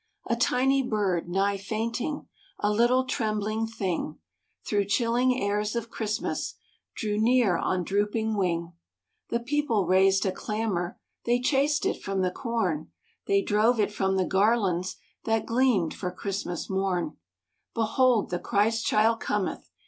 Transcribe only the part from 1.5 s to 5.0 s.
fainting, A little trembling thing, Through